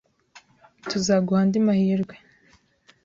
Tuzaguha 0.89 1.39
andi 1.43 1.57
mahirwe. 1.65 2.15